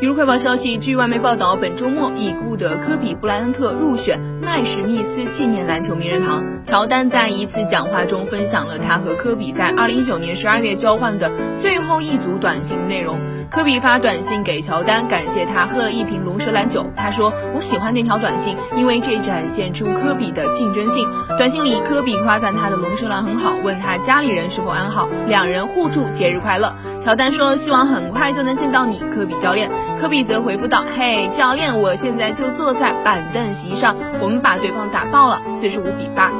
[0.00, 6.44] 比如快报消息，据外媒报道，本周末已故的科比布莱恩特入选奈史密斯纪念篮球名人堂。
[6.64, 13.18] 乔丹在一次讲话中分享了他和科比在2019年12月交换的最后一组短信内容。
[13.50, 16.86] 科比发短信给乔丹，感谢他喝了一瓶龙舌兰酒。
[16.94, 26.72] 他说：“我喜欢那条短信，因为这展现出科比的竞争性。”短信里，科比夸赞他的龙舌兰很好，问他家里人是否安好，两人互祝节日快乐。
[27.08, 36.30] 乔丹说：“希望很快就能见到你，科比教练。”科比则回复道：“嘿，教练，我现在就坐在板凳席上。”我们把对方打爆了，四十五比八。